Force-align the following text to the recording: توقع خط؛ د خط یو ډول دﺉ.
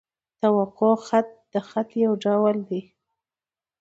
توقع 0.41 0.93
خط؛ 1.07 1.27
د 1.53 1.55
خط 1.67 1.89
یو 2.03 2.13
ډول 2.23 2.55
دﺉ. 2.69 2.83